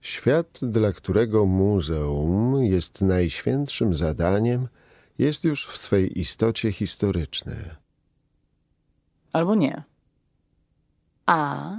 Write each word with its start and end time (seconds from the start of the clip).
Świat, 0.00 0.58
dla 0.62 0.92
którego 0.92 1.46
muzeum 1.46 2.64
jest 2.64 3.02
najświętszym 3.02 3.94
zadaniem, 3.94 4.68
jest 5.18 5.44
już 5.44 5.66
w 5.66 5.76
swej 5.76 6.18
istocie 6.20 6.72
historyczny. 6.72 7.54
Albo 9.32 9.54
nie. 9.54 9.82
A 11.26 11.70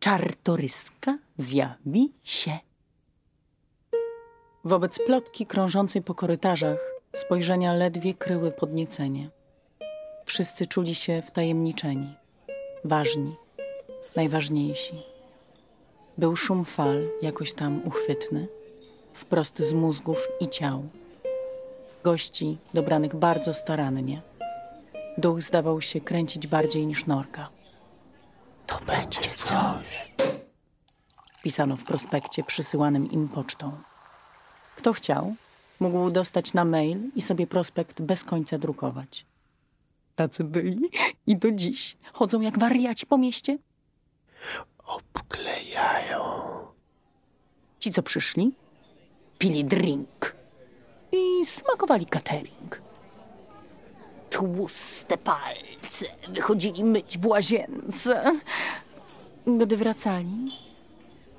czartoryska 0.00 1.18
zjawi 1.36 2.12
się. 2.24 2.58
Wobec 4.64 4.98
plotki 5.06 5.46
krążącej 5.46 6.02
po 6.02 6.14
korytarzach 6.14 6.78
spojrzenia 7.12 7.72
ledwie 7.72 8.14
kryły 8.14 8.52
podniecenie. 8.52 9.30
Wszyscy 10.24 10.66
czuli 10.66 10.94
się 10.94 11.22
wtajemniczeni, 11.26 12.14
ważni, 12.84 13.36
najważniejsi. 14.16 14.94
Był 16.18 16.36
szum 16.36 16.64
fal, 16.64 17.08
jakoś 17.22 17.52
tam 17.52 17.80
uchwytny, 17.84 18.48
wprost 19.12 19.58
z 19.58 19.72
mózgów 19.72 20.28
i 20.40 20.48
ciał. 20.48 20.84
Gości 22.04 22.58
dobranych 22.74 23.16
bardzo 23.16 23.54
starannie. 23.54 24.22
Duch 25.18 25.42
zdawał 25.42 25.80
się 25.80 26.00
kręcić 26.00 26.46
bardziej 26.46 26.86
niż 26.86 27.06
norka. 27.06 27.48
To 28.66 28.78
będzie 28.86 29.20
coś. 29.20 30.12
Pisano 31.42 31.76
w 31.76 31.84
prospekcie 31.84 32.44
przysyłanym 32.44 33.10
im 33.10 33.28
pocztą. 33.28 33.72
Kto 34.76 34.92
chciał, 34.92 35.34
mógł 35.80 36.10
dostać 36.10 36.54
na 36.54 36.64
mail 36.64 37.10
i 37.16 37.22
sobie 37.22 37.46
prospekt 37.46 38.02
bez 38.02 38.24
końca 38.24 38.58
drukować. 38.58 39.26
Tacy 40.16 40.44
byli 40.44 40.80
i 41.26 41.36
do 41.36 41.52
dziś 41.52 41.96
chodzą 42.12 42.40
jak 42.40 42.58
wariaci 42.58 43.06
po 43.06 43.18
mieście. 43.18 43.58
Obklejają. 44.86 46.22
Ci, 47.78 47.90
co 47.90 48.02
przyszli, 48.02 48.52
pili 49.38 49.64
drink 49.64 50.36
i 51.12 51.44
smakowali 51.44 52.06
catering. 52.06 52.80
Tłuste 54.30 55.18
palce 55.18 56.06
wychodzili 56.28 56.84
myć 56.84 57.18
w 57.18 57.26
łazience. 57.26 58.40
Gdy 59.46 59.76
wracali, 59.76 60.52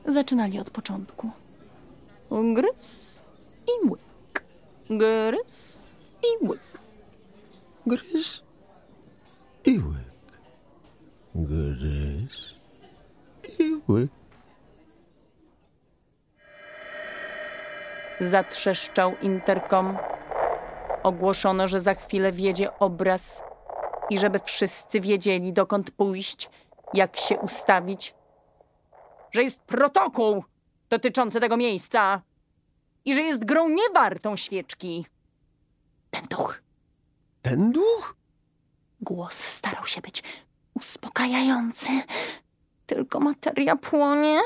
zaczynali 0.05 0.59
od 0.59 0.69
początku. 0.69 1.31
Gryz 2.53 3.21
i 3.67 3.89
łyk. 3.89 4.43
Gryz 4.89 5.93
i 6.23 6.47
łyk. 6.47 6.59
Gryz 7.85 8.41
i 9.65 9.79
łyk. 9.79 10.13
Gryz 11.35 12.52
Zatrzeszczał 18.21 19.15
interkom. 19.21 19.97
Ogłoszono, 21.03 21.67
że 21.67 21.79
za 21.79 21.93
chwilę 21.93 22.31
wjedzie 22.31 22.79
obraz 22.79 23.43
i 24.09 24.17
żeby 24.17 24.39
wszyscy 24.39 24.99
wiedzieli, 25.01 25.53
dokąd 25.53 25.91
pójść, 25.91 26.49
jak 26.93 27.17
się 27.17 27.37
ustawić. 27.39 28.15
Że 29.31 29.43
jest 29.43 29.59
protokół 29.59 30.43
dotyczący 30.89 31.39
tego 31.39 31.57
miejsca 31.57 32.21
i 33.05 33.13
że 33.13 33.21
jest 33.21 33.45
grą 33.45 33.69
niewartą 33.69 34.35
świeczki. 34.35 35.05
Ten 36.11 36.23
duch, 36.29 36.61
Ten 37.41 37.71
duch? 37.71 38.15
głos 39.01 39.33
starał 39.35 39.85
się 39.85 40.01
być 40.01 40.23
uspokajający. 40.73 41.87
Tylko 42.85 43.19
materia 43.19 43.75
płonie, 43.75 44.41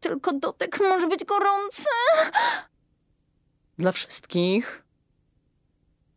tylko 0.00 0.32
dotyk 0.32 0.80
może 0.80 1.06
być 1.06 1.24
gorący. 1.24 1.82
Dla 3.78 3.92
wszystkich 3.92 4.84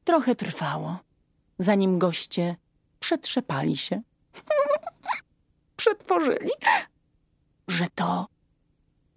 trochę 0.03 0.35
trwało, 0.35 0.99
zanim 1.59 1.99
goście 1.99 2.55
przetrzepali 2.99 3.77
się, 3.77 4.01
przetworzyli, 5.77 6.51
że 7.67 7.87
to 7.95 8.27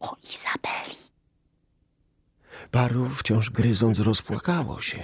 o 0.01 0.17
Izabeli. 0.23 0.97
Paru 2.71 3.09
wciąż 3.09 3.51
gryząc 3.51 3.99
rozpłakało 3.99 4.81
się. 4.81 4.99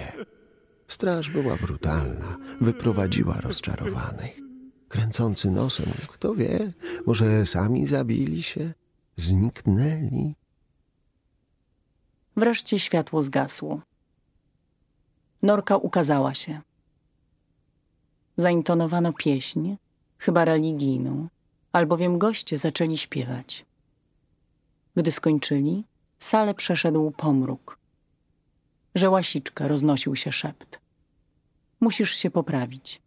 Straż 0.87 1.29
była 1.29 1.55
brutalna, 1.55 2.37
wyprowadziła 2.61 3.37
rozczarowanych. 3.41 4.52
Kręcący 4.93 5.51
nosem, 5.51 5.91
kto 6.07 6.35
wie, 6.35 6.71
może 7.05 7.45
sami 7.45 7.87
zabili 7.87 8.43
się, 8.43 8.73
zniknęli. 9.15 10.35
Wreszcie 12.37 12.79
światło 12.79 13.21
zgasło. 13.21 13.81
Norka 15.41 15.77
ukazała 15.77 16.33
się. 16.33 16.61
Zaintonowano 18.37 19.13
pieśń, 19.13 19.75
chyba 20.17 20.45
religijną, 20.45 21.27
albowiem 21.71 22.17
goście 22.19 22.57
zaczęli 22.57 22.97
śpiewać. 22.97 23.65
Gdy 24.95 25.11
skończyli, 25.11 25.83
salę 26.19 26.53
przeszedł 26.53 27.11
pomruk. 27.11 27.77
Że 28.95 29.09
łasiczka 29.09 29.67
roznosił 29.67 30.15
się 30.15 30.31
szept. 30.31 30.79
Musisz 31.79 32.15
się 32.15 32.31
poprawić. 32.31 33.02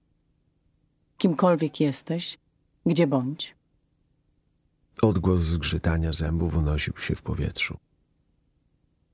Kimkolwiek 1.18 1.80
jesteś, 1.80 2.38
gdzie 2.86 3.06
bądź, 3.06 3.56
Odgłos 5.02 5.40
zgrzytania 5.40 6.12
zębów 6.12 6.56
unosił 6.56 6.94
się 6.98 7.14
w 7.16 7.22
powietrzu. 7.22 7.78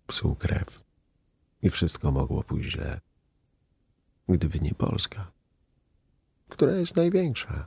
Psuł 0.07 0.35
krew. 0.35 0.81
I 1.63 1.71
wszystko 1.71 2.11
mogło 2.11 2.43
pójść 2.43 2.73
źle. 2.73 3.01
Gdyby 4.29 4.61
nie 4.61 4.75
Polska, 4.75 5.33
która 6.49 6.73
jest 6.73 6.97
największa. 6.97 7.67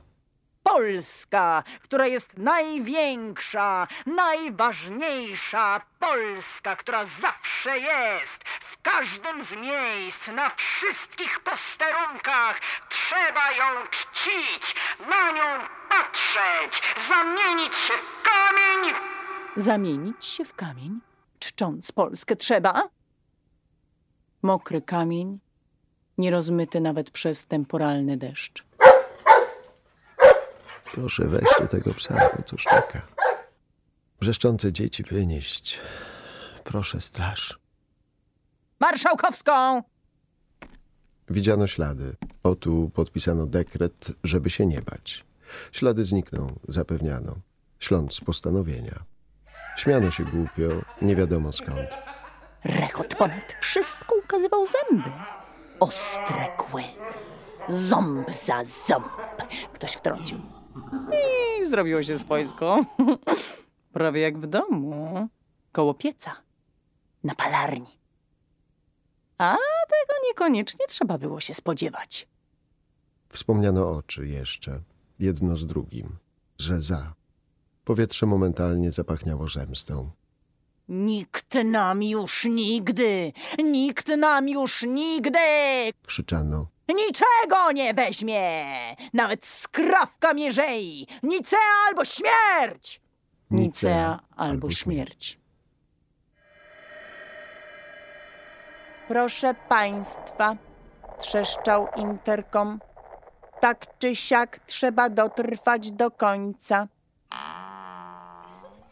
Polska, 0.66 1.62
która 1.82 2.06
jest 2.06 2.38
największa, 2.38 3.88
najważniejsza. 4.06 5.80
Polska, 5.98 6.76
która 6.76 7.04
zawsze 7.04 7.78
jest. 7.78 8.44
W 8.72 8.82
każdym 8.82 9.44
z 9.44 9.50
miejsc, 9.50 10.26
na 10.34 10.50
wszystkich 10.56 11.40
posterunkach. 11.40 12.60
Trzeba 12.88 13.50
ją 13.52 13.86
czcić, 13.90 14.74
na 15.10 15.30
nią 15.30 15.66
patrzeć, 15.88 16.82
zamienić 17.08 17.76
się 17.76 17.94
w 17.94 18.22
kamień. 18.22 18.94
Zamienić 19.56 20.24
się 20.24 20.44
w 20.44 20.54
kamień? 20.54 21.00
Czcząc 21.38 21.92
Polskę 21.92 22.36
trzeba? 22.36 22.88
Mokry 24.42 24.82
kamień, 24.82 25.38
nierozmyty 26.18 26.80
nawet 26.80 27.10
przez 27.10 27.44
temporalny 27.44 28.16
deszcz. 28.16 28.65
Proszę 30.94 31.24
weźcie 31.24 31.66
tego 31.68 31.94
psa, 31.94 32.30
co 32.46 32.58
szczeka. 32.58 33.02
Wrzeszczące 34.20 34.72
dzieci 34.72 35.02
wynieść. 35.02 35.80
Proszę 36.64 37.00
straż. 37.00 37.58
Marszałkowską! 38.80 39.82
Widziano 41.30 41.66
ślady. 41.66 42.16
O 42.42 42.54
tu 42.54 42.90
podpisano 42.94 43.46
dekret, 43.46 44.06
żeby 44.24 44.50
się 44.50 44.66
nie 44.66 44.82
bać. 44.82 45.24
Ślady 45.72 46.04
znikną, 46.04 46.46
zapewniano, 46.68 47.34
śląc 47.78 48.20
postanowienia. 48.20 49.02
Śmiano 49.76 50.10
się 50.10 50.24
głupio, 50.24 50.68
nie 51.02 51.16
wiadomo 51.16 51.52
skąd. 51.52 51.88
Rechot 52.64 53.14
ponad 53.14 53.56
wszystko 53.60 54.14
ukazywał 54.24 54.64
zęby. 54.66 55.10
Ostre 55.80 56.46
kły. 56.56 56.82
Ząb 57.68 58.30
za 58.30 58.64
ząb. 58.88 59.08
Ktoś 59.72 59.92
wtrącił. 59.92 60.38
I 61.60 61.66
zrobiło 61.66 62.02
się 62.02 62.18
swojsko. 62.18 62.84
Prawie 63.92 64.20
jak 64.20 64.38
w 64.38 64.46
domu. 64.46 65.28
Koło 65.72 65.94
pieca. 65.94 66.36
Na 67.24 67.34
palarni. 67.34 67.98
A 69.38 69.56
tego 69.88 70.20
niekoniecznie 70.28 70.86
trzeba 70.88 71.18
było 71.18 71.40
się 71.40 71.54
spodziewać. 71.54 72.28
Wspomniano 73.28 73.90
oczy 73.90 74.28
jeszcze, 74.28 74.80
jedno 75.18 75.56
z 75.56 75.66
drugim, 75.66 76.16
że 76.58 76.82
za. 76.82 77.14
Powietrze 77.84 78.26
momentalnie 78.26 78.92
zapachniało 78.92 79.48
zemstą. 79.48 80.10
Nikt 80.88 81.54
nam 81.64 82.02
już 82.02 82.44
nigdy, 82.44 83.32
nikt 83.58 84.08
nam 84.08 84.48
już 84.48 84.82
nigdy 84.82 85.38
Krzyczano, 86.06 86.66
niczego 86.94 87.72
nie 87.72 87.94
weźmie. 87.94 88.64
Nawet 89.12 89.46
skrawka 89.46 90.34
mierzei. 90.34 91.06
Nicea 91.22 91.58
albo 91.88 92.04
śmierć. 92.04 93.00
Nicea 93.50 94.20
albo 94.36 94.70
śmierć. 94.70 95.38
Proszę 99.08 99.54
państwa, 99.68 100.56
trzeszczał 101.18 101.88
interkom. 101.96 102.80
Tak 103.60 103.86
czy 103.98 104.16
siak 104.16 104.58
trzeba 104.66 105.10
dotrwać 105.10 105.90
do 105.90 106.10
końca. 106.10 106.88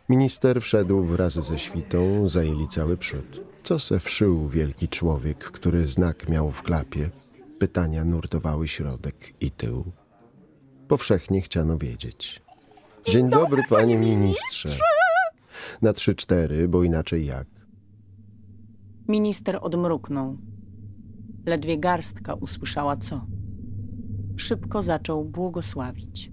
Minister 0.08 0.62
wszedł 0.62 1.04
wraz 1.04 1.32
ze 1.32 1.58
świtą, 1.58 2.28
zajęli 2.28 2.68
cały 2.68 2.96
przód. 2.96 3.40
Co 3.62 3.78
se 3.78 4.00
wszył 4.00 4.48
wielki 4.48 4.88
człowiek, 4.88 5.38
który 5.38 5.86
znak 5.86 6.28
miał 6.28 6.50
w 6.50 6.62
klapie? 6.62 7.10
Pytania 7.64 8.04
nurtowały 8.04 8.68
środek 8.68 9.32
i 9.40 9.50
tył. 9.50 9.84
Powszechnie 10.88 11.40
chciano 11.40 11.78
wiedzieć. 11.78 12.42
Dzień, 13.04 13.30
dobry, 13.30 13.62
panie 13.68 13.98
ministrze. 13.98 14.68
Na 15.82 15.92
trzy 15.92 16.14
cztery, 16.14 16.68
bo 16.68 16.82
inaczej 16.82 17.26
jak? 17.26 17.46
Minister 19.08 19.58
odmruknął. 19.60 20.38
Ledwie 21.46 21.78
garstka 21.78 22.34
usłyszała 22.34 22.96
co. 22.96 23.26
Szybko 24.36 24.82
zaczął 24.82 25.24
błogosławić. 25.24 26.30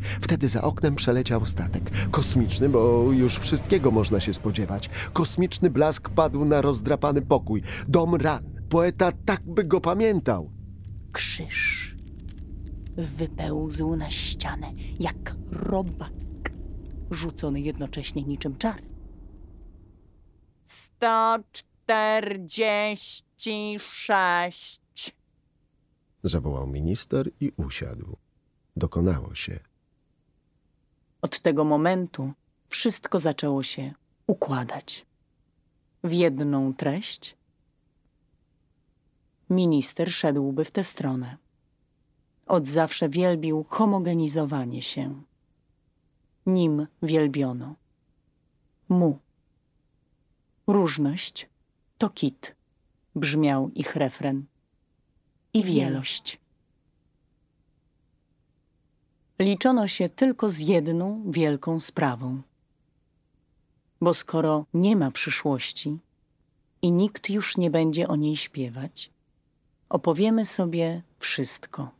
Wtedy 0.00 0.48
za 0.48 0.62
oknem 0.62 0.94
przeleciał 0.94 1.44
statek. 1.44 1.90
Kosmiczny, 2.10 2.68
bo 2.68 3.12
już 3.12 3.38
wszystkiego 3.38 3.90
można 3.90 4.20
się 4.20 4.34
spodziewać. 4.34 4.90
Kosmiczny 5.12 5.70
blask 5.70 6.08
padł 6.08 6.44
na 6.44 6.60
rozdrapany 6.60 7.22
pokój. 7.22 7.62
Dom 7.88 8.14
ran. 8.14 8.59
Poeta 8.70 9.12
tak 9.12 9.42
by 9.42 9.64
go 9.64 9.80
pamiętał. 9.80 10.50
Krzyż 11.12 11.96
wypełzł 12.96 13.96
na 13.96 14.10
ścianę 14.10 14.72
jak 15.00 15.36
robak, 15.50 16.12
rzucony 17.10 17.60
jednocześnie 17.60 18.22
niczym 18.22 18.56
czar. 18.56 18.82
Sto 20.64 21.38
czterdzieści 21.52 23.26
sześć. 23.78 24.80
Zawołał 26.24 26.66
minister 26.66 27.30
i 27.40 27.52
usiadł. 27.56 28.16
Dokonało 28.76 29.34
się. 29.34 29.60
Od 31.22 31.40
tego 31.40 31.64
momentu 31.64 32.32
wszystko 32.68 33.18
zaczęło 33.18 33.62
się 33.62 33.94
układać 34.26 35.06
w 36.04 36.12
jedną 36.12 36.74
treść. 36.74 37.39
Minister 39.50 40.12
szedłby 40.12 40.64
w 40.64 40.70
tę 40.70 40.84
stronę. 40.84 41.36
Od 42.46 42.66
zawsze 42.68 43.08
wielbił 43.08 43.64
homogenizowanie 43.68 44.82
się. 44.82 45.22
Nim 46.46 46.86
wielbiono. 47.02 47.74
Mu. 48.88 49.18
Różność 50.66 51.48
to 51.98 52.10
kit, 52.10 52.54
brzmiał 53.14 53.70
ich 53.74 53.96
refren. 53.96 54.44
I 55.54 55.62
wielość. 55.62 56.40
Liczono 59.38 59.88
się 59.88 60.08
tylko 60.08 60.50
z 60.50 60.58
jedną 60.58 61.30
wielką 61.30 61.80
sprawą. 61.80 62.42
Bo 64.00 64.14
skoro 64.14 64.66
nie 64.74 64.96
ma 64.96 65.10
przyszłości 65.10 65.98
i 66.82 66.92
nikt 66.92 67.30
już 67.30 67.56
nie 67.56 67.70
będzie 67.70 68.08
o 68.08 68.16
niej 68.16 68.36
śpiewać, 68.36 69.10
opowiemy 69.90 70.44
sobie 70.44 71.02
wszystko. 71.18 71.90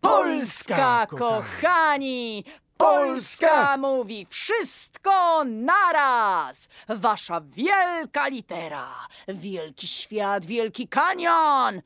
Polska, 0.00 1.06
kochani! 1.06 2.44
Polska 2.76 3.76
mówi 3.76 4.26
wszystko 4.30 5.44
naraz! 5.44 6.68
Wasza 6.88 7.40
wielka 7.40 8.28
litera, 8.28 8.94
wielki 9.28 9.86
świat, 9.86 10.44
wielki 10.46 10.88
kanion! 10.88 11.80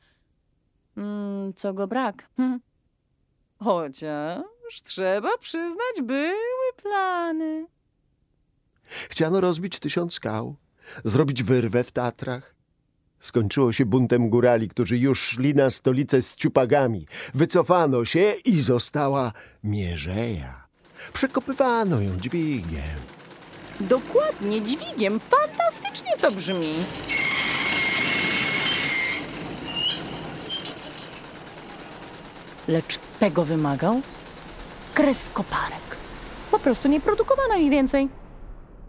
Mm, 0.97 1.53
co 1.53 1.73
go 1.73 1.87
brak? 1.87 2.29
Hm. 2.37 2.59
Chociaż 3.63 4.81
trzeba 4.83 5.37
przyznać, 5.37 6.01
były 6.03 6.73
plany. 6.75 7.67
Chciano 9.09 9.41
rozbić 9.41 9.79
tysiąc 9.79 10.13
skał, 10.13 10.55
zrobić 11.03 11.43
wyrwę 11.43 11.83
w 11.83 11.91
Tatrach. 11.91 12.55
Skończyło 13.23 13.71
się 13.73 13.85
buntem 13.85 14.29
górali, 14.29 14.69
którzy 14.69 14.97
już 14.97 15.21
szli 15.21 15.55
na 15.55 15.69
stolicę 15.69 16.21
z 16.21 16.35
ciupagami. 16.35 17.07
Wycofano 17.33 18.05
się 18.05 18.33
i 18.45 18.61
została 18.61 19.31
Mierzeja. 19.63 20.67
Przekopywano 21.13 22.01
ją 22.01 22.19
dźwigiem. 22.19 22.99
Dokładnie, 23.79 24.61
dźwigiem. 24.61 25.19
Fantastycznie 25.19 26.11
to 26.21 26.31
brzmi. 26.31 26.73
Lecz 32.67 32.99
tego 33.19 33.45
wymagał 33.45 34.01
kres 34.93 35.29
koparek. 35.33 35.97
Po 36.51 36.59
prostu 36.59 36.87
nie 36.87 37.01
produkowano 37.01 37.55
ich 37.55 37.71
więcej. 37.71 38.09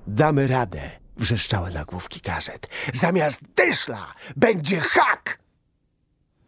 Damy 0.06 0.46
radę, 0.46 0.90
wrzeszczały 1.16 1.70
nagłówki 1.70 2.20
gazet. 2.20 2.68
Zamiast 2.94 3.40
dyszla 3.56 4.14
będzie 4.36 4.80
hak! 4.80 5.38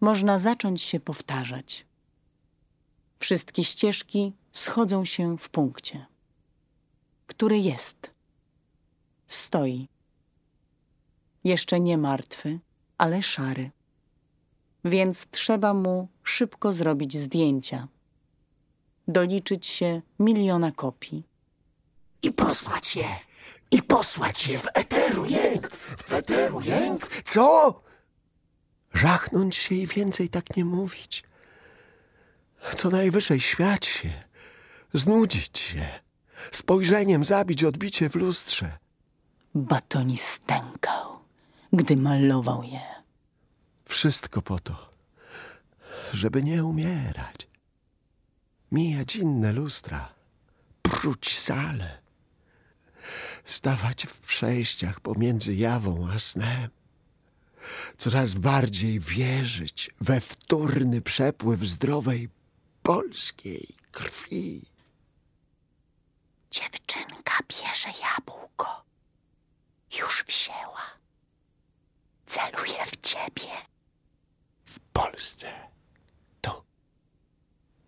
Można 0.00 0.38
zacząć 0.38 0.82
się 0.82 1.00
powtarzać. 1.00 1.86
Wszystkie 3.18 3.64
ścieżki 3.64 4.32
schodzą 4.52 5.04
się 5.04 5.38
w 5.38 5.48
punkcie, 5.48 6.06
który 7.26 7.58
jest. 7.58 8.10
Stoi. 9.26 9.88
Jeszcze 11.46 11.80
nie 11.80 11.98
martwy, 11.98 12.58
ale 12.98 13.22
szary. 13.22 13.70
Więc 14.84 15.26
trzeba 15.30 15.74
mu 15.74 16.08
szybko 16.22 16.72
zrobić 16.72 17.16
zdjęcia. 17.16 17.88
Doliczyć 19.08 19.66
się 19.66 20.02
miliona 20.18 20.72
kopii. 20.72 21.22
I 22.22 22.32
posłać 22.32 22.96
je! 22.96 23.08
I 23.70 23.82
posłać 23.82 24.46
je 24.46 24.58
w 24.58 24.66
eteru 24.74 25.24
jęk! 25.24 25.70
W 25.98 26.12
eteru 26.12 26.60
jęk! 26.60 27.22
Co? 27.24 27.80
Żachnąć 28.94 29.56
się 29.56 29.74
i 29.74 29.86
więcej 29.86 30.28
tak 30.28 30.56
nie 30.56 30.64
mówić. 30.64 31.24
Co 32.76 32.90
najwyżej 32.90 33.40
śmiać 33.40 33.86
się, 33.86 34.12
znudzić 34.94 35.58
się, 35.58 35.88
spojrzeniem 36.52 37.24
zabić 37.24 37.64
odbicie 37.64 38.10
w 38.10 38.14
lustrze. 38.14 38.78
Batoni 39.54 40.16
stękał, 40.16 40.95
gdy 41.72 41.96
malował 41.96 42.62
je. 42.62 42.80
Wszystko 43.84 44.42
po 44.42 44.58
to, 44.58 44.90
żeby 46.12 46.42
nie 46.42 46.64
umierać. 46.64 47.48
Mijać 48.72 49.16
inne 49.16 49.52
lustra, 49.52 50.14
pruć 50.82 51.38
sale, 51.38 51.98
stawać 53.44 54.06
w 54.06 54.18
przejściach 54.18 55.00
pomiędzy 55.00 55.54
jawą 55.54 56.08
a 56.14 56.18
snem, 56.18 56.70
coraz 57.98 58.34
bardziej 58.34 59.00
wierzyć 59.00 59.90
we 60.00 60.20
wtórny 60.20 61.00
przepływ 61.00 61.60
zdrowej 61.60 62.28
polskiej 62.82 63.68
krwi. 63.92 64.62
Dziewczynka 66.50 67.38
bierze 67.48 67.88
jabłko. 68.02 68.84
Już 69.98 70.24
wzięła. 70.26 70.95
Celuje 72.26 72.84
w 72.86 72.96
ciebie. 73.00 73.52
W 74.64 74.80
Polsce. 74.92 75.46
Tu. 76.40 76.50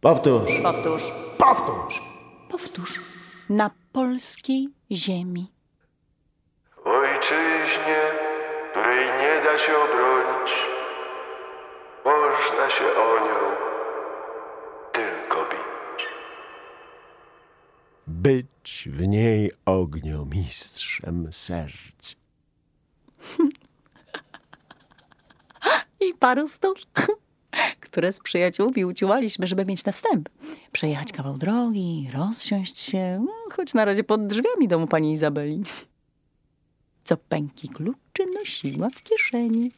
Powtórz. 0.00 0.52
Powtórz. 0.62 1.02
Powtórz. 1.38 2.02
Powtórz. 2.50 3.00
Na 3.48 3.70
polskiej 3.92 4.68
ziemi. 4.92 5.52
Ojczyźnie, 6.84 8.02
której 8.70 9.06
nie 9.06 9.44
da 9.44 9.58
się 9.58 9.72
obronić, 9.78 10.52
można 12.04 12.70
się 12.70 12.84
o 12.84 13.18
nią 13.26 13.56
tylko 14.92 15.36
bić. 15.50 16.06
Być 18.06 18.88
w 18.92 19.06
niej 19.06 19.52
ogniomistrzem 19.66 21.32
serc. 21.32 22.14
I 26.00 26.14
paru 26.18 26.48
stów, 26.48 26.78
które 27.80 28.12
z 28.12 28.20
przyjaciółmi 28.20 28.84
uciłaliśmy, 28.84 29.46
żeby 29.46 29.64
mieć 29.64 29.84
na 29.84 29.92
wstęp. 29.92 30.28
Przejechać 30.72 31.12
kawał 31.12 31.38
drogi, 31.38 32.10
rozsiąść 32.12 32.78
się, 32.78 33.24
no, 33.26 33.32
choć 33.56 33.74
na 33.74 33.84
razie 33.84 34.04
pod 34.04 34.26
drzwiami 34.26 34.68
domu 34.68 34.86
pani 34.86 35.12
Izabeli. 35.12 35.62
Co 37.04 37.16
pęki 37.16 37.68
kluczy 37.68 38.26
nosiła 38.34 38.90
w 38.90 39.02
kieszeni. 39.02 39.70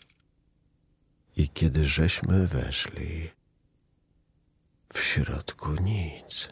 I 1.36 1.48
kiedy 1.48 1.84
żeśmy 1.84 2.46
weszli, 2.46 3.30
w 4.92 4.98
środku 5.00 5.68
nic. 5.74 6.48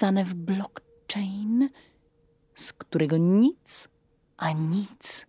Zassane 0.00 0.24
w 0.24 0.34
blockchain, 0.34 1.68
z 2.54 2.72
którego 2.72 3.16
nic, 3.16 3.88
a 4.36 4.52
nic 4.52 5.26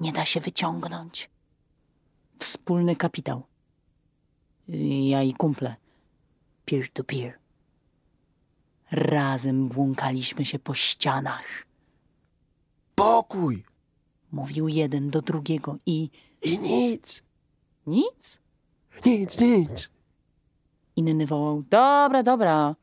nie 0.00 0.12
da 0.12 0.24
się 0.24 0.40
wyciągnąć. 0.40 1.30
Wspólny 2.38 2.96
kapitał. 2.96 3.42
Ja 5.08 5.22
i 5.22 5.32
kumple. 5.32 5.76
Peer 6.64 6.88
to 6.92 7.04
peer. 7.04 7.38
Razem 8.90 9.68
błąkaliśmy 9.68 10.44
się 10.44 10.58
po 10.58 10.74
ścianach. 10.74 11.46
Pokój 12.94 13.64
Mówił 14.32 14.68
jeden 14.68 15.10
do 15.10 15.22
drugiego 15.22 15.76
i 15.86 16.10
i 16.42 16.58
nic, 16.58 17.22
nic. 17.86 18.38
nic, 19.06 19.40
nic. 19.40 19.90
Inny 20.96 21.26
wołał: 21.26 21.62
Dobra, 21.62 22.22
dobra. 22.22 22.79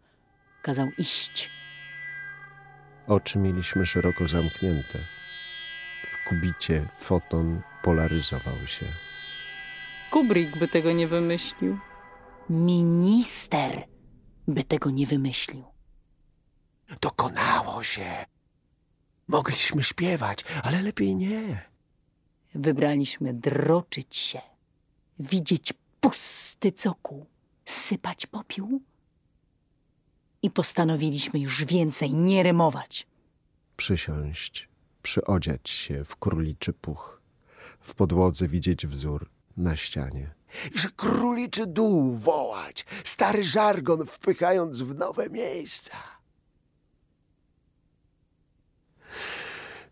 Kazał 0.61 0.87
iść. 0.97 1.49
Oczy 3.07 3.39
mieliśmy 3.39 3.85
szeroko 3.85 4.27
zamknięte. 4.27 4.99
W 6.11 6.29
kubicie 6.29 6.87
foton 6.97 7.61
polaryzował 7.83 8.55
się. 8.67 8.85
Kubrick 10.11 10.57
by 10.57 10.67
tego 10.67 10.91
nie 10.91 11.07
wymyślił. 11.07 11.79
Minister 12.49 13.87
by 14.47 14.63
tego 14.63 14.89
nie 14.89 15.07
wymyślił. 15.07 15.63
Dokonało 17.01 17.83
się. 17.83 18.25
Mogliśmy 19.27 19.83
śpiewać, 19.83 20.45
ale 20.63 20.81
lepiej 20.81 21.15
nie. 21.15 21.61
Wybraliśmy 22.55 23.33
droczyć 23.33 24.15
się, 24.15 24.41
widzieć 25.19 25.73
pusty 26.01 26.71
cokół, 26.71 27.25
sypać 27.65 28.25
popiół. 28.25 28.81
I 30.41 30.51
postanowiliśmy 30.51 31.39
już 31.39 31.65
więcej 31.65 32.13
nie 32.13 32.43
rymować. 32.43 33.07
Przysiąść, 33.77 34.69
przyodziać 35.03 35.69
się 35.69 36.03
w 36.03 36.15
króliczy 36.15 36.73
puch, 36.73 37.21
w 37.79 37.95
podłodze 37.95 38.47
widzieć 38.47 38.87
wzór 38.87 39.29
na 39.57 39.75
ścianie. 39.75 40.35
I 40.75 40.79
że 40.79 40.89
króliczy 40.95 41.67
dół 41.67 42.15
wołać, 42.15 42.85
stary 43.03 43.43
żargon 43.43 44.05
wpychając 44.05 44.81
w 44.81 44.95
nowe 44.95 45.29
miejsca. 45.29 45.97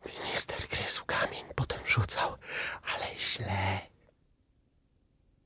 Minister 0.06 0.68
gryzł 0.70 1.04
kamień, 1.06 1.44
potem 1.56 1.80
rzucał, 1.88 2.38
ale 2.94 3.20
źle. 3.20 3.80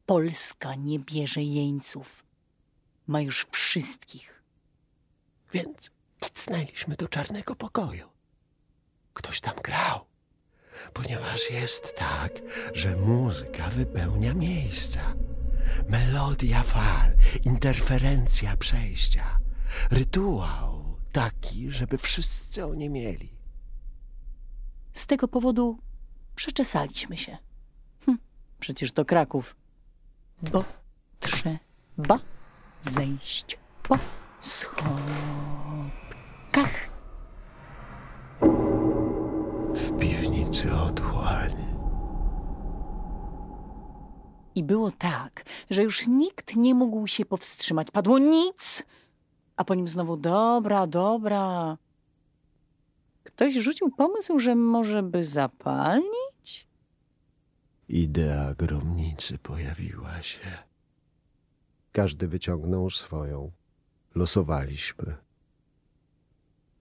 Polska 0.06 0.76
nie 0.76 1.00
bierze 1.00 1.42
jeńców. 1.42 2.24
Ma 3.08 3.22
już 3.22 3.48
wszystkich. 3.52 4.39
Więc 5.54 5.92
kicnęliśmy 6.20 6.96
do 6.96 7.08
czarnego 7.08 7.56
pokoju. 7.56 8.10
Ktoś 9.14 9.42
tam 9.42 9.56
grał, 9.64 10.06
ponieważ 10.94 11.50
jest 11.52 11.96
tak, 11.96 12.32
że 12.74 12.96
muzyka 12.96 13.70
wypełnia 13.70 14.34
miejsca. 14.34 15.14
Melodia 15.90 16.64
fal, 16.64 17.12
interferencja 17.46 18.58
przejścia, 18.58 19.40
rytuał 19.92 20.98
taki, 21.12 21.72
żeby 21.72 21.98
wszyscy 21.98 22.66
o 22.66 22.74
nie 22.74 22.90
mieli. 22.90 23.30
Z 24.94 25.08
tego 25.08 25.28
powodu 25.28 25.80
przeczesaliśmy 26.36 27.18
się. 27.18 27.38
Hm, 28.06 28.18
przecież 28.60 28.92
to 28.92 29.06
Kraków. 29.06 29.56
Bo 30.42 30.64
trzeba 31.20 32.20
zejść 32.82 33.58
po 33.84 33.98
schodkach. 36.60 36.90
W 39.74 40.00
piwnicy 40.00 40.74
otchłań. 40.74 41.54
I 44.56 44.64
było 44.64 44.92
tak, 44.92 45.44
że 45.70 45.84
już 45.84 46.08
nikt 46.08 46.56
nie 46.56 46.76
mógł 46.76 47.08
się 47.08 47.26
powstrzymać. 47.26 47.92
Padło 47.92 48.20
nic, 48.20 48.84
a 49.56 49.64
po 49.64 49.76
nim 49.76 49.88
znowu 49.88 50.18
dobra, 50.18 50.88
dobra. 50.88 51.78
Ktoś 53.24 53.54
rzucił 53.54 53.90
pomysł, 53.90 54.40
że 54.40 54.56
może 54.56 55.04
by 55.04 55.24
zapalnić? 55.24 56.68
Idea 57.90 58.54
gromnicy 58.54 59.38
pojawiła 59.38 60.22
się. 60.22 60.58
Każdy 61.92 62.28
wyciągnął 62.28 62.90
swoją. 62.90 63.52
Losowaliśmy. 64.16 65.29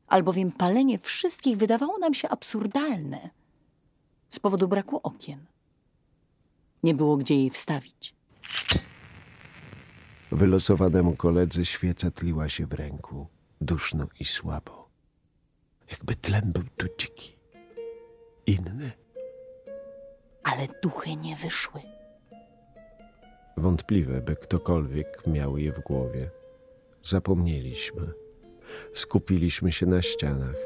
Albowiem 0.08 0.52
palenie 0.52 0.98
wszystkich 0.98 1.56
wydawało 1.56 1.98
nam 1.98 2.14
się 2.14 2.28
absurdalne 2.28 3.30
z 4.28 4.38
powodu 4.38 4.68
braku 4.68 5.00
okien. 5.02 5.46
Nie 6.82 6.94
było 6.94 7.16
gdzie 7.16 7.34
jej 7.34 7.50
wstawić. 7.50 8.14
Wylosowanemu 10.32 11.16
koledze 11.16 11.64
świeca 11.64 12.10
tliła 12.10 12.48
się 12.48 12.66
w 12.66 12.72
ręku, 12.72 13.26
duszno 13.60 14.06
i 14.20 14.24
słabo. 14.24 14.88
Jakby 15.90 16.16
tlen 16.16 16.52
był 16.52 16.64
tu 16.76 16.86
dziki. 16.98 17.36
Inny. 18.46 18.92
Ale 20.42 20.68
duchy 20.82 21.16
nie 21.16 21.36
wyszły. 21.36 21.80
Wątpliwe, 23.56 24.20
by 24.20 24.36
ktokolwiek 24.36 25.26
miał 25.26 25.58
je 25.58 25.72
w 25.72 25.80
głowie. 25.80 26.30
Zapomnieliśmy. 27.04 28.27
Skupiliśmy 28.94 29.72
się 29.72 29.86
na 29.86 30.02
ścianach. 30.02 30.56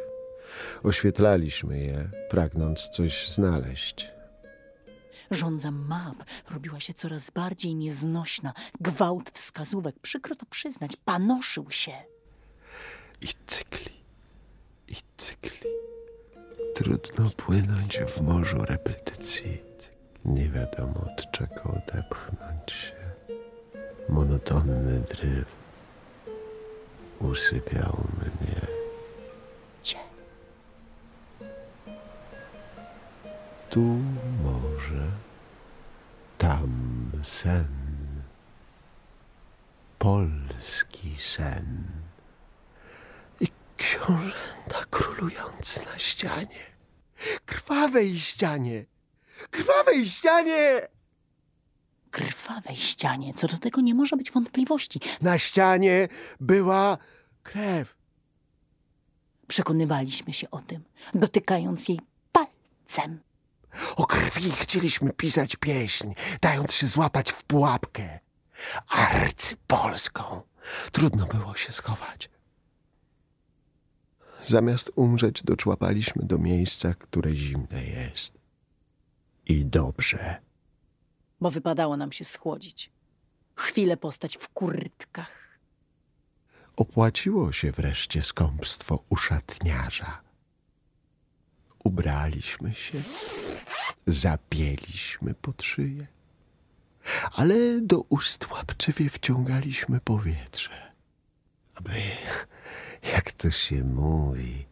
Oświetlaliśmy 0.82 1.78
je, 1.80 2.10
pragnąc 2.30 2.88
coś 2.88 3.28
znaleźć. 3.28 4.12
Żądza 5.30 5.70
map 5.70 6.24
robiła 6.50 6.80
się 6.80 6.94
coraz 6.94 7.30
bardziej 7.30 7.74
nieznośna. 7.74 8.52
Gwałt 8.80 9.30
wskazówek, 9.30 9.98
przykro 9.98 10.36
to 10.36 10.46
przyznać, 10.46 10.96
panoszył 11.04 11.70
się. 11.70 11.92
I 13.22 13.28
cykli, 13.46 13.92
i 14.88 14.94
cykli. 15.16 15.70
Trudno 16.74 17.30
płynąć 17.30 17.98
w 17.98 18.20
morzu 18.20 18.64
repetycji. 18.64 19.62
Nie 20.24 20.48
wiadomo 20.48 21.00
od 21.00 21.30
czego 21.30 21.62
odepchnąć 21.62 22.72
się. 22.72 22.94
Monotonny 24.08 25.00
dryf 25.00 25.61
usypiał 27.22 28.06
mnie. 28.18 28.60
Cie. 29.82 29.98
Tu 33.70 33.80
morze, 34.44 35.10
tam 36.38 36.70
sen. 37.22 37.66
Polski 39.98 41.16
sen. 41.18 41.84
I 43.40 43.48
książęta 43.76 44.84
królujące 44.90 45.84
na 45.84 45.98
ścianie. 45.98 46.72
Krwawej 47.46 48.18
ścianie. 48.18 48.84
Krwawej 49.50 50.06
ścianie! 50.06 50.88
Krwawej 52.42 52.76
ścianie, 52.76 53.34
co 53.34 53.46
do 53.46 53.58
tego 53.58 53.80
nie 53.80 53.94
może 53.94 54.16
być 54.16 54.30
wątpliwości. 54.30 55.00
Na 55.20 55.38
ścianie 55.38 56.08
była 56.40 56.98
krew. 57.42 57.96
Przekonywaliśmy 59.48 60.32
się 60.32 60.50
o 60.50 60.58
tym, 60.58 60.84
dotykając 61.14 61.88
jej 61.88 62.00
palcem. 62.32 63.20
O 63.96 64.06
krwi 64.06 64.50
chcieliśmy 64.50 65.12
pisać 65.12 65.56
pieśń, 65.56 66.12
dając 66.40 66.72
się 66.72 66.86
złapać 66.86 67.32
w 67.32 67.44
pułapkę. 67.44 68.18
Arcypolską. 68.88 70.42
Trudno 70.92 71.26
było 71.26 71.56
się 71.56 71.72
schować. 71.72 72.30
Zamiast 74.46 74.90
umrzeć, 74.96 75.42
doczłapaliśmy 75.42 76.24
do 76.24 76.38
miejsca, 76.38 76.94
które 76.94 77.36
zimne 77.36 77.84
jest. 77.84 78.38
I 79.46 79.64
dobrze. 79.64 80.51
Bo 81.42 81.50
wypadało 81.50 81.96
nam 81.96 82.12
się 82.12 82.24
schłodzić. 82.24 82.90
Chwilę 83.54 83.96
postać 83.96 84.36
w 84.36 84.48
kurtkach. 84.48 85.58
Opłaciło 86.76 87.52
się 87.52 87.72
wreszcie 87.72 88.22
skąpstwo 88.22 89.04
uszatniarza. 89.10 90.20
Ubraliśmy 91.84 92.74
się, 92.74 93.02
zapięliśmy 94.06 95.34
pod 95.34 95.62
szyję, 95.62 96.06
ale 97.32 97.80
do 97.80 98.00
ust 98.00 98.50
łapczywie 98.50 99.10
wciągaliśmy 99.10 100.00
powietrze, 100.00 100.92
aby, 101.74 101.92
jak 103.12 103.32
to 103.32 103.50
się 103.50 103.84
mówi, 103.84 104.66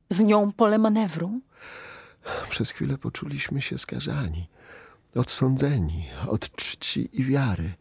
Z 0.08 0.20
nią 0.20 0.52
pole 0.52 0.78
manewru. 0.78 1.40
Przez 2.50 2.70
chwilę 2.70 2.98
poczuliśmy 2.98 3.60
się 3.60 3.78
skazani, 3.78 4.48
odsądzeni 5.14 6.04
od 6.28 6.50
czci 6.56 7.08
i 7.12 7.24
wiary, 7.24 7.74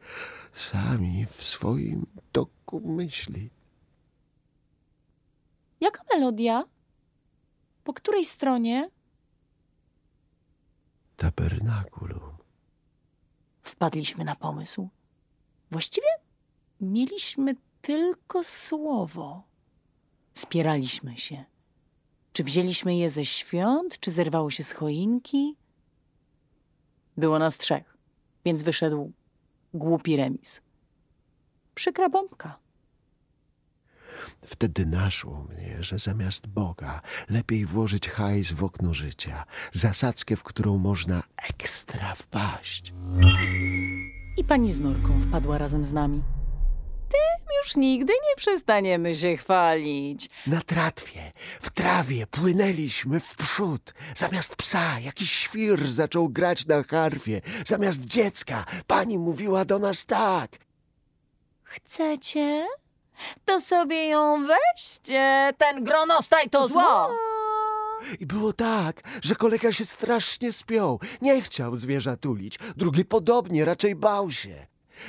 sami 0.53 1.25
w 1.25 1.43
swoim 1.43 2.05
toku 2.31 2.81
myśli. 2.85 3.49
Jaka 5.81 6.03
melodia? 6.13 6.63
Po 7.83 7.93
której 7.93 8.25
stronie? 8.25 8.89
Tabernakulum. 11.17 12.37
Wpadliśmy 13.61 14.23
na 14.25 14.35
pomysł. 14.35 14.89
Właściwie 15.71 16.07
mieliśmy 16.81 17.55
tylko 17.81 18.43
słowo. 18.43 19.43
Spieraliśmy 20.33 21.17
się. 21.17 21.45
Czy 22.33 22.43
wzięliśmy 22.43 22.95
je 22.95 23.09
ze 23.09 23.25
świąt, 23.25 23.99
czy 23.99 24.11
zerwało 24.11 24.51
się 24.51 24.63
z 24.63 24.71
choinki? 24.71 25.55
Było 27.17 27.39
nas 27.39 27.57
trzech, 27.57 27.97
więc 28.45 28.63
wyszedł 28.63 29.11
głupi 29.73 30.15
remis. 30.17 30.61
Przykra 31.75 32.09
bombka. 32.09 32.59
Wtedy 34.45 34.85
naszło 34.85 35.43
mnie, 35.49 35.83
że 35.83 35.99
zamiast 35.99 36.47
Boga 36.47 37.01
lepiej 37.29 37.65
włożyć 37.65 38.09
hajs 38.09 38.51
w 38.51 38.63
okno 38.63 38.93
życia, 38.93 39.45
zasadzkę, 39.73 40.35
w 40.35 40.43
którą 40.43 40.77
można 40.77 41.23
ekstra 41.49 42.15
wpaść. 42.15 42.93
I 44.37 44.43
pani 44.43 44.71
z 44.71 44.79
Norką 44.79 45.21
wpadła 45.21 45.57
razem 45.57 45.85
z 45.85 45.91
nami. 45.91 46.23
Tym 47.09 47.47
już 47.63 47.75
nigdy 47.75 48.13
nie 48.13 48.35
przestaniemy 48.35 49.15
się 49.15 49.37
chwalić. 49.37 50.29
Na 50.47 50.61
tratwie, 50.61 51.31
w 51.61 51.69
trawie 51.69 52.27
płynęliśmy 52.27 53.19
w 53.19 53.35
przód. 53.35 53.93
Zamiast 54.15 54.55
psa 54.55 54.99
jakiś 54.99 55.31
świr 55.31 55.89
zaczął 55.89 56.29
grać 56.29 56.67
na 56.67 56.83
harfie. 56.83 57.41
Zamiast 57.67 57.99
dziecka 57.99 58.65
pani 58.87 59.17
mówiła 59.17 59.65
do 59.65 59.79
nas 59.79 60.05
tak. 60.05 60.57
Chcecie? 61.63 62.67
To 63.45 63.61
sobie 63.61 64.05
ją 64.07 64.45
weźcie. 64.47 65.53
Ten 65.57 65.83
gronostaj 65.83 66.49
to 66.49 66.67
zło. 66.67 67.09
I 68.19 68.25
było 68.25 68.53
tak, 68.53 69.01
że 69.21 69.35
kolega 69.35 69.71
się 69.71 69.85
strasznie 69.85 70.53
spiął. 70.53 70.99
Nie 71.21 71.41
chciał 71.41 71.77
zwierza 71.77 72.17
tulić. 72.17 72.59
Drugi 72.77 73.05
podobnie, 73.05 73.65
raczej 73.65 73.95
bał 73.95 74.31
się. 74.31 74.67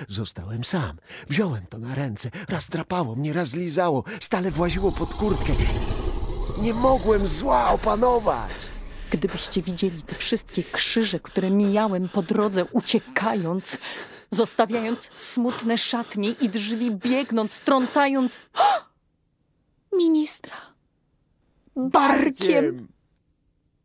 Zostałem 0.08 0.64
sam. 0.64 0.96
Wziąłem 1.28 1.66
to 1.66 1.78
na 1.78 1.94
ręce. 1.94 2.30
Raz 2.48 2.68
drapało 2.68 3.16
mnie, 3.16 3.32
raz 3.32 3.54
lizało. 3.54 4.04
Stale 4.20 4.50
właziło 4.50 4.92
pod 4.92 5.14
kurtkę. 5.14 5.52
Nie 6.62 6.74
mogłem 6.74 7.28
zła 7.28 7.70
opanować. 7.70 8.52
Gdybyście 9.10 9.62
widzieli 9.62 10.02
te 10.02 10.14
wszystkie 10.14 10.62
krzyże, 10.62 11.20
które 11.20 11.50
mijałem 11.50 12.08
po 12.08 12.22
drodze, 12.22 12.64
uciekając, 12.64 13.78
zostawiając 14.34 15.10
smutne 15.14 15.78
szatnie 15.78 16.30
i 16.30 16.48
drzwi, 16.48 16.90
biegnąc, 16.90 17.60
trącając 17.60 18.40
ministra 19.92 20.56
barkiem. 21.76 22.88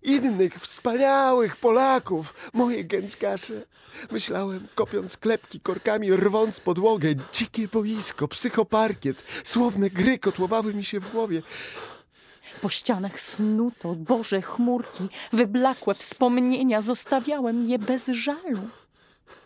Innych 0.04 0.56
wspaniałych 0.56 1.56
Polaków, 1.56 2.50
moje 2.54 2.84
gęskasze. 2.84 3.66
Myślałem, 4.12 4.68
kopiąc 4.76 5.18
klepki 5.18 5.60
korkami, 5.60 6.14
rwąc 6.14 6.60
podłogę, 6.60 7.16
dzikie 7.34 7.68
boisko, 7.68 8.28
psychoparkiet, 8.28 9.24
słowne 9.44 9.90
gry 9.90 10.20
kotłowały 10.20 10.74
mi 10.74 10.84
się 10.84 11.00
w 11.00 11.12
głowie. 11.12 11.42
Po 12.62 12.70
ścianach 12.70 13.20
snuto 13.20 13.96
Boże 13.96 14.42
chmurki, 14.42 15.08
wyblakłe 15.34 15.96
wspomnienia, 15.96 16.82
zostawiałem 16.82 17.70
je 17.70 17.80
bez 17.80 18.08
żalu. 18.08 18.70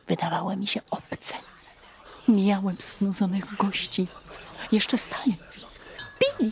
Wydawały 0.09 0.57
mi 0.57 0.67
się 0.67 0.81
obce. 0.91 1.33
Mijałem 2.27 2.75
snudzonych 2.75 3.55
gości. 3.55 4.07
Jeszcze 4.71 4.97
stanie. 4.97 5.33
Pili. 6.19 6.51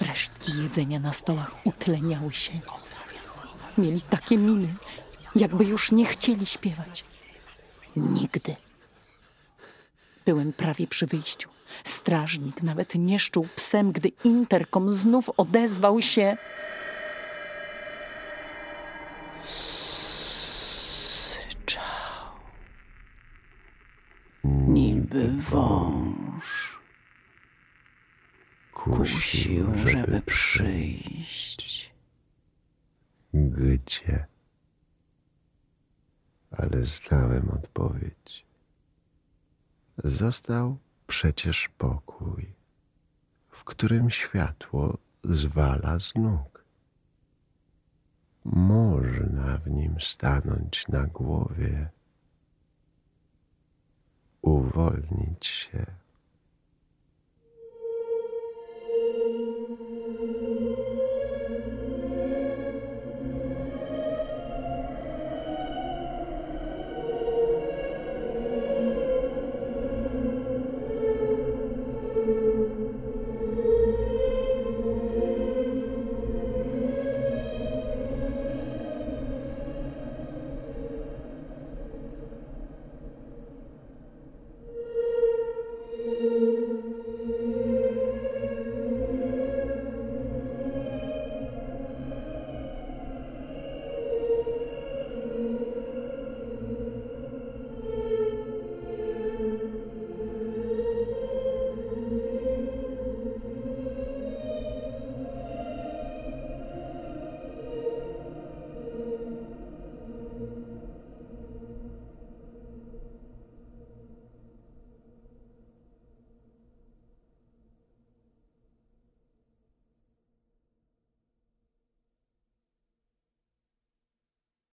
Resztki 0.00 0.62
jedzenia 0.62 1.00
na 1.00 1.12
stołach 1.12 1.66
utleniały 1.66 2.32
się. 2.32 2.52
Mieli 3.78 4.00
takie 4.00 4.36
miny, 4.36 4.74
jakby 5.36 5.64
już 5.64 5.92
nie 5.92 6.04
chcieli 6.04 6.46
śpiewać. 6.46 7.04
Nigdy. 7.96 8.56
Byłem 10.24 10.52
prawie 10.52 10.86
przy 10.86 11.06
wyjściu. 11.06 11.48
Strażnik 11.84 12.62
nawet 12.62 12.94
nie 12.94 13.18
szczuł 13.18 13.48
psem, 13.56 13.92
gdy 13.92 14.08
interkom 14.24 14.92
znów 14.92 15.30
odezwał 15.36 16.02
się. 16.02 16.36
Niby 25.12 25.42
wąż 25.42 26.80
kusił, 28.72 29.66
żeby 29.86 30.22
przyjść. 30.22 31.94
Gdzie? 33.34 34.26
Ale 36.50 36.86
znałem 36.86 37.50
odpowiedź. 37.50 38.46
Został 40.04 40.78
przecież 41.06 41.68
pokój, 41.68 42.52
w 43.50 43.64
którym 43.64 44.10
światło 44.10 44.98
zwala 45.24 45.98
z 45.98 46.14
nóg. 46.14 46.64
Można 48.44 49.58
w 49.58 49.70
nim 49.70 49.96
stanąć 50.00 50.88
na 50.88 51.06
głowie, 51.06 51.90
uwolnić 54.42 55.46
się 55.46 55.86